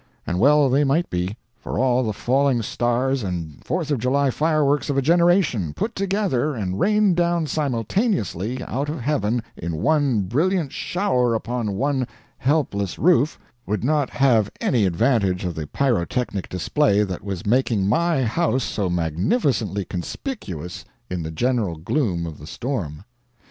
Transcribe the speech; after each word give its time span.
And 0.25 0.39
well 0.39 0.67
they 0.67 0.83
might 0.83 1.11
be, 1.11 1.37
for 1.59 1.77
all 1.77 2.01
the 2.01 2.11
falling 2.11 2.63
stars 2.63 3.21
and 3.21 3.63
Fourth 3.63 3.91
of 3.91 3.99
July 3.99 4.31
fireworks 4.31 4.89
of 4.89 4.97
a 4.97 5.01
generation, 5.03 5.75
put 5.75 5.93
together 5.93 6.55
and 6.55 6.79
rained 6.79 7.15
down 7.17 7.45
simultaneously 7.45 8.63
out 8.63 8.89
of 8.89 8.99
heaven 9.01 9.43
in 9.55 9.75
one 9.83 10.21
brilliant 10.21 10.71
shower 10.71 11.35
upon 11.35 11.73
one 11.73 12.07
helpless 12.39 12.97
roof, 12.97 13.37
would 13.67 13.83
not 13.83 14.09
have 14.09 14.49
any 14.59 14.85
advantage 14.87 15.45
of 15.45 15.53
the 15.53 15.67
pyrotechnic 15.67 16.49
display 16.49 17.03
that 17.03 17.23
was 17.23 17.45
making 17.45 17.85
my 17.87 18.23
house 18.23 18.63
so 18.63 18.89
magnificently 18.89 19.85
conspicuous 19.85 20.83
in 21.11 21.21
the 21.21 21.29
general 21.29 21.75
gloom 21.75 22.25
of 22.25 22.39
the 22.39 22.47
storm. 22.47 23.03